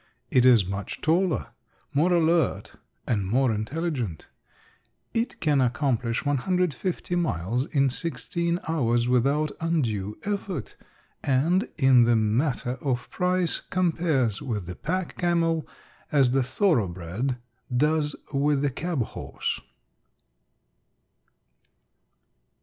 [0.31, 1.49] It is much taller,
[1.93, 2.73] more alert
[3.05, 4.25] and more intelligent.
[5.13, 10.75] It can accomplish 150 miles in sixteen hours without undue effort,
[11.23, 15.67] and, in the matter of price, compares with the pack camel
[16.11, 17.37] as the thoroughbred
[17.71, 19.61] does with the cab horse.